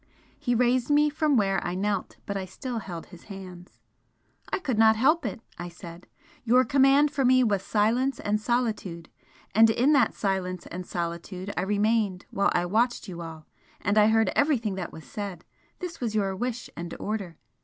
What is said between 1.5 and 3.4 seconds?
I knelt, but I still held his